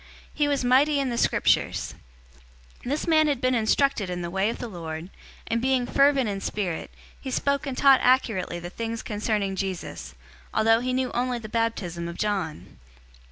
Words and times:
He 0.33 0.47
was 0.47 0.63
mighty 0.65 0.99
in 0.99 1.09
the 1.11 1.15
Scriptures. 1.19 1.93
018:025 2.79 2.83
This 2.85 3.05
man 3.07 3.27
had 3.27 3.39
been 3.39 3.53
instructed 3.53 4.09
in 4.09 4.23
the 4.23 4.31
way 4.31 4.49
of 4.49 4.57
the 4.57 4.67
Lord; 4.67 5.11
and 5.45 5.61
being 5.61 5.85
fervent 5.85 6.27
in 6.27 6.41
spirit, 6.41 6.89
he 7.19 7.29
spoke 7.29 7.67
and 7.67 7.77
taught 7.77 7.99
accurately 8.01 8.57
the 8.57 8.71
things 8.71 9.03
concerning 9.03 9.55
Jesus, 9.55 10.15
although 10.55 10.79
he 10.79 10.91
knew 10.91 11.11
only 11.11 11.37
the 11.37 11.49
baptism 11.49 12.07
of 12.07 12.17
John. 12.17 12.79